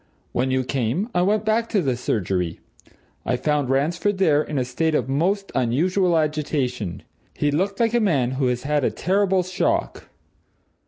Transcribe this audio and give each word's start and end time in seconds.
When 0.31 0.49
you 0.49 0.63
came, 0.63 1.09
I 1.13 1.21
went 1.21 1.45
back 1.45 1.69
to 1.69 1.81
the 1.83 1.95
surgery 1.95 2.59
I 3.23 3.37
found 3.37 3.69
Ransford 3.69 4.17
there 4.17 4.41
in 4.41 4.57
a 4.57 4.65
state 4.65 4.95
of 4.95 5.07
most 5.07 5.51
unusual 5.53 6.17
agitation 6.17 7.03
he 7.35 7.51
looked 7.51 7.79
like 7.79 7.93
a 7.93 7.99
man 7.99 8.31
who 8.31 8.47
has 8.47 8.63
had 8.63 8.83
a 8.83 8.89
terrible 8.89 9.43
shock. 9.43 10.09